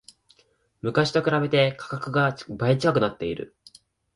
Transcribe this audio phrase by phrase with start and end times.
[0.81, 3.55] 昔と比べて価格が倍近くなってる